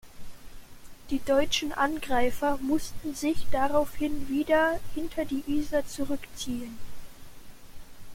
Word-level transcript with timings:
Die 1.11 1.19
deutschen 1.19 1.73
Angreifer 1.73 2.57
mussten 2.57 3.13
sich 3.13 3.45
daraufhin 3.51 4.29
wieder 4.29 4.79
hinter 4.95 5.25
die 5.25 5.43
Yser 5.47 5.85
zurückziehen. 5.85 6.75